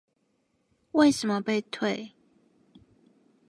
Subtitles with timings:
[0.93, 2.13] 為什麼被退